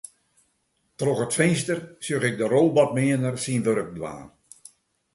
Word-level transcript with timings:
Troch 0.99 1.21
it 1.25 1.37
finster 1.39 1.79
sjoch 2.05 2.27
ik 2.29 2.35
de 2.39 2.47
robotmeaner 2.53 3.35
syn 3.43 3.63
wurk 3.65 3.89
dwaan. 3.97 4.27